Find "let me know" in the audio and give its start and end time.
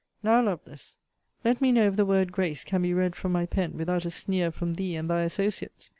1.45-1.85